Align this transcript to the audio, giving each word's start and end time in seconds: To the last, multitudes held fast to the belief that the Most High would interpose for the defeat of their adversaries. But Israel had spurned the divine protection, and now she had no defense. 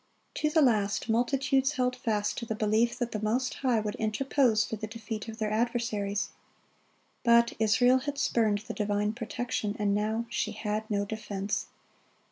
To 0.37 0.49
the 0.49 0.63
last, 0.63 1.09
multitudes 1.09 1.73
held 1.73 1.95
fast 1.95 2.35
to 2.39 2.45
the 2.47 2.55
belief 2.55 2.97
that 2.97 3.11
the 3.11 3.19
Most 3.21 3.53
High 3.53 3.79
would 3.79 3.93
interpose 3.97 4.65
for 4.65 4.75
the 4.75 4.87
defeat 4.87 5.27
of 5.27 5.37
their 5.37 5.51
adversaries. 5.51 6.29
But 7.23 7.53
Israel 7.59 7.99
had 7.99 8.17
spurned 8.17 8.63
the 8.67 8.73
divine 8.73 9.13
protection, 9.13 9.75
and 9.77 9.93
now 9.93 10.25
she 10.27 10.53
had 10.53 10.89
no 10.89 11.05
defense. 11.05 11.67